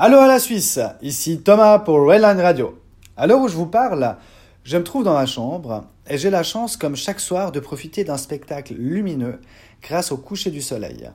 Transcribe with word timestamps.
Allô 0.00 0.18
à 0.18 0.28
la 0.28 0.38
Suisse, 0.38 0.78
ici 1.02 1.40
Thomas 1.40 1.80
pour 1.80 2.06
Redline 2.06 2.40
Radio. 2.40 2.78
À 3.16 3.26
l'heure 3.26 3.40
où 3.40 3.48
je 3.48 3.56
vous 3.56 3.66
parle, 3.66 4.16
je 4.62 4.76
me 4.76 4.84
trouve 4.84 5.02
dans 5.02 5.14
ma 5.14 5.26
chambre 5.26 5.86
et 6.08 6.16
j'ai 6.16 6.30
la 6.30 6.44
chance, 6.44 6.76
comme 6.76 6.94
chaque 6.94 7.18
soir, 7.18 7.50
de 7.50 7.58
profiter 7.58 8.04
d'un 8.04 8.16
spectacle 8.16 8.74
lumineux 8.74 9.40
grâce 9.82 10.12
au 10.12 10.16
coucher 10.16 10.52
du 10.52 10.62
soleil. 10.62 11.10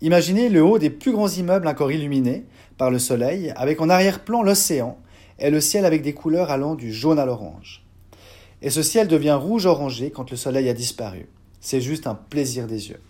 Imaginez 0.00 0.48
le 0.48 0.64
haut 0.64 0.80
des 0.80 0.90
plus 0.90 1.12
grands 1.12 1.28
immeubles 1.28 1.68
encore 1.68 1.92
illuminés 1.92 2.46
par 2.78 2.90
le 2.90 2.98
soleil, 2.98 3.52
avec 3.54 3.80
en 3.80 3.88
arrière-plan 3.88 4.42
l'océan 4.42 4.98
et 5.38 5.50
le 5.50 5.60
ciel 5.60 5.84
avec 5.84 6.02
des 6.02 6.14
couleurs 6.14 6.50
allant 6.50 6.74
du 6.74 6.92
jaune 6.92 7.20
à 7.20 7.26
l'orange. 7.26 7.84
Et 8.60 8.70
ce 8.70 8.82
ciel 8.82 9.06
devient 9.06 9.38
rouge-orangé 9.40 10.10
quand 10.10 10.32
le 10.32 10.36
soleil 10.36 10.68
a 10.68 10.74
disparu. 10.74 11.28
C'est 11.60 11.80
juste 11.80 12.08
un 12.08 12.16
plaisir 12.16 12.66
des 12.66 12.88
yeux. 12.88 13.00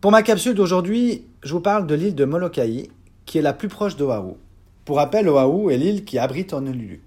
Pour 0.00 0.12
ma 0.12 0.22
capsule 0.22 0.54
d'aujourd'hui, 0.54 1.24
je 1.42 1.52
vous 1.52 1.60
parle 1.60 1.88
de 1.88 1.96
l'île 1.96 2.14
de 2.14 2.24
Molokai, 2.24 2.88
qui 3.28 3.36
est 3.36 3.42
la 3.42 3.52
plus 3.52 3.68
proche 3.68 3.94
d'Oahu. 3.96 4.36
Pour 4.86 4.96
rappel, 4.96 5.28
Oahu 5.28 5.70
est 5.70 5.76
l'île 5.76 6.06
qui 6.06 6.18
abrite 6.18 6.54
Honolulu. 6.54 7.02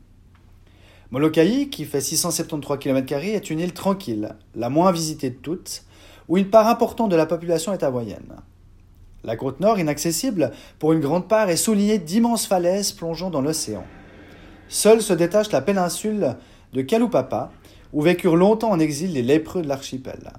Molokai, 1.09 1.67
qui 1.67 1.83
fait 1.83 1.99
673 1.99 2.77
km, 2.77 3.13
est 3.13 3.49
une 3.49 3.59
île 3.59 3.73
tranquille, 3.73 4.35
la 4.55 4.69
moins 4.69 4.91
visitée 4.91 5.31
de 5.31 5.35
toutes, 5.35 5.83
où 6.29 6.37
une 6.37 6.51
part 6.51 6.67
importante 6.67 7.09
de 7.09 7.15
la 7.15 7.25
population 7.25 7.73
est 7.73 7.81
hawaïenne. 7.81 8.35
La 9.23 9.35
côte 9.35 9.59
nord, 9.59 9.79
inaccessible 9.79 10.51
pour 10.77 10.93
une 10.93 10.99
grande 10.99 11.27
part, 11.27 11.49
est 11.49 11.57
soulignée 11.57 11.97
d'immenses 11.97 12.45
falaises 12.45 12.91
plongeant 12.91 13.31
dans 13.31 13.41
l'océan. 13.41 13.83
Seule 14.69 15.01
se 15.01 15.13
détache 15.13 15.51
la 15.51 15.61
péninsule 15.61 16.35
de 16.73 16.81
Kalupapa, 16.83 17.51
où 17.93 18.01
vécurent 18.03 18.37
longtemps 18.37 18.69
en 18.69 18.79
exil 18.79 19.13
les 19.13 19.23
lépreux 19.23 19.63
de 19.63 19.67
l'archipel. 19.67 20.31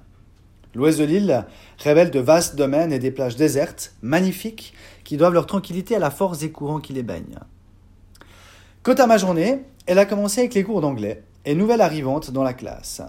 L'ouest 0.75 0.99
de 0.99 1.03
l'île 1.03 1.45
révèle 1.77 2.09
de 2.09 2.19
vastes 2.19 2.55
domaines 2.55 2.91
et 2.91 2.99
des 2.99 3.11
plages 3.11 3.35
désertes, 3.35 3.93
magnifiques, 4.01 4.73
qui 5.03 5.17
doivent 5.17 5.33
leur 5.33 5.45
tranquillité 5.45 5.95
à 5.95 5.99
la 5.99 6.09
force 6.09 6.39
des 6.39 6.51
courants 6.51 6.79
qui 6.79 6.93
les 6.93 7.03
baignent. 7.03 7.39
Quant 8.81 8.93
à 8.93 9.05
ma 9.05 9.17
journée, 9.17 9.61
elle 9.85 9.99
a 9.99 10.05
commencé 10.05 10.41
avec 10.41 10.53
les 10.53 10.63
cours 10.63 10.81
d'anglais 10.81 11.23
et 11.45 11.55
nouvelle 11.55 11.81
arrivante 11.81 12.31
dans 12.31 12.43
la 12.43 12.53
classe, 12.53 13.01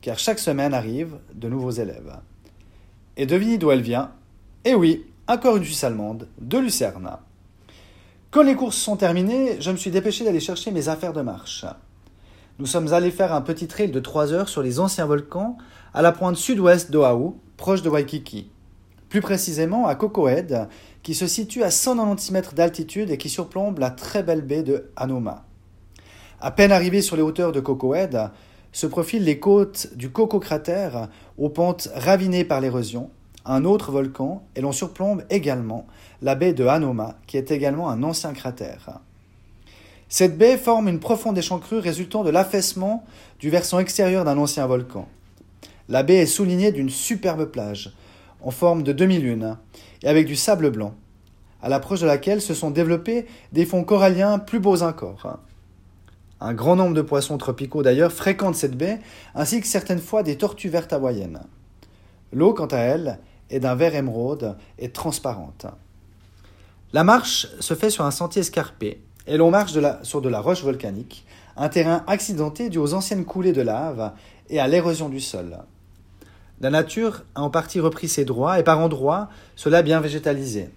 car 0.00 0.18
chaque 0.18 0.38
semaine 0.38 0.74
arrivent 0.74 1.18
de 1.34 1.48
nouveaux 1.48 1.70
élèves. 1.70 2.16
Et 3.16 3.26
devinez 3.26 3.58
d'où 3.58 3.70
elle 3.70 3.82
vient? 3.82 4.12
Eh 4.64 4.74
oui, 4.74 5.04
encore 5.28 5.56
une 5.56 5.64
Suisse 5.64 5.84
allemande, 5.84 6.28
de 6.40 6.58
Lucerne. 6.58 7.18
Quand 8.30 8.42
les 8.42 8.54
courses 8.54 8.78
sont 8.78 8.96
terminées, 8.96 9.60
je 9.60 9.70
me 9.70 9.76
suis 9.76 9.90
dépêché 9.90 10.24
d'aller 10.24 10.40
chercher 10.40 10.70
mes 10.70 10.88
affaires 10.88 11.12
de 11.12 11.20
marche. 11.20 11.66
Nous 12.62 12.68
sommes 12.68 12.92
allés 12.92 13.10
faire 13.10 13.34
un 13.34 13.40
petit 13.40 13.66
trail 13.66 13.90
de 13.90 13.98
3 13.98 14.32
heures 14.32 14.48
sur 14.48 14.62
les 14.62 14.78
anciens 14.78 15.06
volcans 15.06 15.58
à 15.94 16.00
la 16.00 16.12
pointe 16.12 16.36
sud-ouest 16.36 16.92
d'Oahu, 16.92 17.32
proche 17.56 17.82
de 17.82 17.88
Waikiki. 17.88 18.52
Plus 19.08 19.20
précisément 19.20 19.88
à 19.88 19.96
Cocohead, 19.96 20.68
qui 21.02 21.16
se 21.16 21.26
situe 21.26 21.64
à 21.64 21.72
190 21.72 22.30
mètres 22.30 22.54
d'altitude 22.54 23.10
et 23.10 23.18
qui 23.18 23.28
surplombe 23.28 23.80
la 23.80 23.90
très 23.90 24.22
belle 24.22 24.42
baie 24.42 24.62
de 24.62 24.92
Hanoma. 24.94 25.44
À 26.40 26.52
peine 26.52 26.70
arrivé 26.70 27.02
sur 27.02 27.16
les 27.16 27.22
hauteurs 27.22 27.50
de 27.50 27.58
Cocohead, 27.58 28.30
se 28.70 28.86
profilent 28.86 29.24
les 29.24 29.40
côtes 29.40 29.88
du 29.96 30.12
Coco 30.12 30.38
cratère 30.38 31.08
aux 31.38 31.48
pentes 31.48 31.88
ravinées 31.96 32.44
par 32.44 32.60
l'érosion, 32.60 33.10
un 33.44 33.64
autre 33.64 33.90
volcan, 33.90 34.44
et 34.54 34.60
l'on 34.60 34.70
surplombe 34.70 35.24
également 35.30 35.88
la 36.20 36.36
baie 36.36 36.52
de 36.52 36.66
Hanoma, 36.66 37.16
qui 37.26 37.38
est 37.38 37.50
également 37.50 37.90
un 37.90 38.04
ancien 38.04 38.32
cratère. 38.32 39.00
Cette 40.12 40.36
baie 40.36 40.58
forme 40.58 40.88
une 40.88 41.00
profonde 41.00 41.38
échancrure 41.38 41.82
résultant 41.82 42.22
de 42.22 42.28
l'affaissement 42.28 43.02
du 43.38 43.48
versant 43.48 43.78
extérieur 43.78 44.26
d'un 44.26 44.36
ancien 44.36 44.66
volcan. 44.66 45.08
La 45.88 46.02
baie 46.02 46.16
est 46.16 46.26
soulignée 46.26 46.70
d'une 46.70 46.90
superbe 46.90 47.46
plage, 47.46 47.94
en 48.42 48.50
forme 48.50 48.82
de 48.82 48.92
demi-lune, 48.92 49.56
et 50.02 50.08
avec 50.08 50.26
du 50.26 50.36
sable 50.36 50.68
blanc, 50.68 50.92
à 51.62 51.70
l'approche 51.70 52.02
de 52.02 52.06
laquelle 52.06 52.42
se 52.42 52.52
sont 52.52 52.70
développés 52.70 53.24
des 53.52 53.64
fonds 53.64 53.84
coralliens 53.84 54.38
plus 54.38 54.60
beaux 54.60 54.82
encore. 54.82 55.38
Un 56.42 56.52
grand 56.52 56.76
nombre 56.76 56.94
de 56.94 57.00
poissons 57.00 57.38
tropicaux 57.38 57.82
d'ailleurs 57.82 58.12
fréquentent 58.12 58.54
cette 58.54 58.76
baie, 58.76 59.00
ainsi 59.34 59.62
que 59.62 59.66
certaines 59.66 59.98
fois 59.98 60.22
des 60.22 60.36
tortues 60.36 60.68
vertes 60.68 60.92
hawaïennes. 60.92 61.40
L'eau, 62.34 62.52
quant 62.52 62.66
à 62.66 62.80
elle, 62.80 63.18
est 63.48 63.60
d'un 63.60 63.76
vert 63.76 63.94
émeraude 63.94 64.58
et 64.78 64.90
transparente. 64.90 65.64
La 66.92 67.02
marche 67.02 67.46
se 67.60 67.72
fait 67.72 67.88
sur 67.88 68.04
un 68.04 68.10
sentier 68.10 68.40
escarpé, 68.40 69.00
et 69.26 69.36
l'on 69.36 69.50
marche 69.50 69.72
sur 70.02 70.20
de 70.20 70.28
la 70.28 70.40
roche 70.40 70.62
volcanique, 70.62 71.24
un 71.56 71.68
terrain 71.68 72.04
accidenté 72.06 72.68
dû 72.70 72.78
aux 72.78 72.94
anciennes 72.94 73.24
coulées 73.24 73.52
de 73.52 73.62
lave 73.62 74.12
et 74.48 74.58
à 74.58 74.68
l'érosion 74.68 75.08
du 75.08 75.20
sol. 75.20 75.58
La 76.60 76.70
nature 76.70 77.24
a 77.34 77.42
en 77.42 77.50
partie 77.50 77.80
repris 77.80 78.08
ses 78.08 78.24
droits 78.24 78.58
et 78.58 78.62
par 78.62 78.78
endroits 78.78 79.28
cela 79.56 79.82
bien 79.82 80.00
végétalisé. 80.00 80.70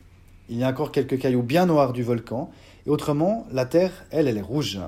Il 0.49 0.57
y 0.57 0.63
a 0.63 0.69
encore 0.69 0.91
quelques 0.91 1.19
cailloux 1.19 1.43
bien 1.43 1.65
noirs 1.65 1.93
du 1.93 2.03
volcan 2.03 2.49
et 2.85 2.89
autrement 2.89 3.45
la 3.51 3.65
terre, 3.65 3.91
elle, 4.11 4.27
elle 4.27 4.37
est 4.37 4.41
rouge. 4.41 4.79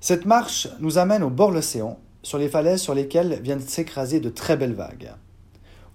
Cette 0.00 0.26
marche 0.26 0.68
nous 0.80 0.98
amène 0.98 1.22
au 1.22 1.30
bord 1.30 1.50
de 1.50 1.56
l'océan, 1.56 1.98
sur 2.22 2.38
les 2.38 2.48
falaises 2.48 2.80
sur 2.80 2.94
lesquelles 2.94 3.40
viennent 3.42 3.60
s'écraser 3.60 4.20
de 4.20 4.28
très 4.28 4.56
belles 4.56 4.74
vagues. 4.74 5.12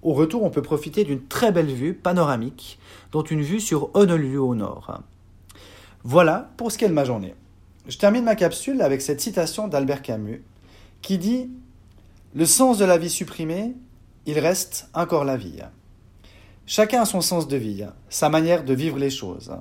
Au 0.01 0.13
retour, 0.13 0.43
on 0.43 0.49
peut 0.49 0.61
profiter 0.61 1.03
d'une 1.03 1.25
très 1.25 1.51
belle 1.51 1.71
vue 1.71 1.93
panoramique, 1.93 2.79
dont 3.11 3.23
une 3.23 3.41
vue 3.41 3.61
sur 3.61 3.89
Honolulu 3.95 4.37
au 4.37 4.55
nord. 4.55 5.01
Voilà 6.05 6.51
pour 6.57 6.69
ce 6.69 6.77
qu'est 6.77 6.89
ma 6.89 7.05
journée. 7.05 7.33
Je 7.87 7.97
termine 7.97 8.25
ma 8.25 8.35
capsule 8.35 8.81
avec 8.81 9.01
cette 9.01 9.21
citation 9.21 9.69
d'Albert 9.69 10.01
Camus 10.01 10.43
qui 11.01 11.17
dit 11.17 11.49
Le 12.33 12.45
sens 12.45 12.77
de 12.77 12.83
la 12.83 12.97
vie 12.97 13.09
supprimé, 13.09 13.73
il 14.25 14.37
reste 14.37 14.89
encore 14.93 15.23
la 15.23 15.37
vie. 15.37 15.59
Chacun 16.65 17.03
a 17.03 17.05
son 17.05 17.21
sens 17.21 17.47
de 17.47 17.55
vie, 17.55 17.85
sa 18.09 18.27
manière 18.27 18.65
de 18.65 18.73
vivre 18.73 18.97
les 18.97 19.09
choses. 19.09 19.53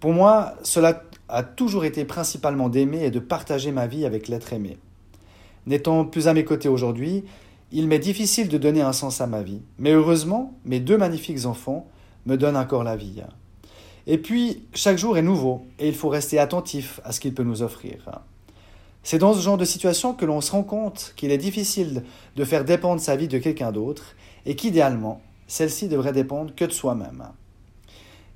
Pour 0.00 0.12
moi, 0.12 0.54
cela 0.62 1.02
a 1.28 1.42
toujours 1.42 1.84
été 1.84 2.06
principalement 2.06 2.70
d'aimer 2.70 3.04
et 3.04 3.10
de 3.10 3.18
partager 3.18 3.70
ma 3.70 3.86
vie 3.86 4.06
avec 4.06 4.28
l'être 4.28 4.54
aimé. 4.54 4.78
N'étant 5.66 6.06
plus 6.06 6.28
à 6.28 6.34
mes 6.34 6.44
côtés 6.44 6.68
aujourd'hui, 6.68 7.24
il 7.72 7.88
m'est 7.88 7.98
difficile 7.98 8.48
de 8.48 8.56
donner 8.56 8.80
un 8.80 8.94
sens 8.94 9.20
à 9.20 9.26
ma 9.26 9.42
vie, 9.42 9.60
mais 9.78 9.92
heureusement, 9.92 10.54
mes 10.64 10.80
deux 10.80 10.96
magnifiques 10.96 11.44
enfants 11.44 11.86
me 12.24 12.36
donnent 12.36 12.56
encore 12.56 12.84
la 12.84 12.96
vie. 12.96 13.22
Et 14.10 14.16
puis, 14.16 14.64
chaque 14.72 14.96
jour 14.96 15.18
est 15.18 15.22
nouveau 15.22 15.66
et 15.78 15.86
il 15.86 15.94
faut 15.94 16.08
rester 16.08 16.38
attentif 16.38 16.98
à 17.04 17.12
ce 17.12 17.20
qu'il 17.20 17.34
peut 17.34 17.42
nous 17.42 17.60
offrir. 17.60 18.22
C'est 19.02 19.18
dans 19.18 19.34
ce 19.34 19.40
genre 19.40 19.58
de 19.58 19.66
situation 19.66 20.14
que 20.14 20.24
l'on 20.24 20.40
se 20.40 20.50
rend 20.50 20.62
compte 20.62 21.12
qu'il 21.14 21.30
est 21.30 21.38
difficile 21.38 22.04
de 22.34 22.44
faire 22.44 22.64
dépendre 22.64 23.02
sa 23.02 23.16
vie 23.16 23.28
de 23.28 23.36
quelqu'un 23.36 23.70
d'autre 23.70 24.16
et 24.46 24.56
qu'idéalement, 24.56 25.20
celle-ci 25.46 25.88
devrait 25.88 26.12
dépendre 26.12 26.54
que 26.54 26.64
de 26.64 26.72
soi-même. 26.72 27.28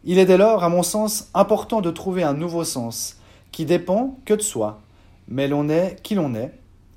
Il 0.04 0.18
est 0.18 0.26
dès 0.26 0.36
lors, 0.36 0.62
à 0.62 0.68
mon 0.68 0.82
sens, 0.82 1.30
important 1.32 1.80
de 1.80 1.90
trouver 1.90 2.22
un 2.22 2.34
nouveau 2.34 2.64
sens 2.64 3.16
qui 3.50 3.64
dépend 3.64 4.18
que 4.26 4.34
de 4.34 4.42
soi, 4.42 4.82
mais 5.26 5.48
l'on 5.48 5.70
est 5.70 6.02
qui 6.02 6.14
l'on 6.14 6.34
est 6.34 6.52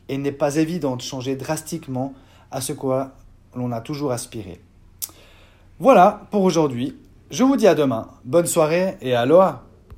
et 0.10 0.16
il 0.16 0.22
n'est 0.22 0.34
pas 0.34 0.58
évident 0.58 0.98
de 0.98 1.02
changer 1.02 1.38
drastiquement 1.38 2.14
à 2.52 2.60
ce 2.60 2.74
quoi 2.74 3.14
l'on 3.56 3.72
a 3.72 3.80
toujours 3.80 4.12
aspiré. 4.12 4.60
Voilà 5.80 6.28
pour 6.30 6.44
aujourd'hui. 6.44 6.96
Je 7.32 7.44
vous 7.44 7.56
dis 7.56 7.68
à 7.68 7.74
demain. 7.74 8.08
Bonne 8.24 8.46
soirée 8.46 8.98
et 9.02 9.16
aloha 9.16 9.64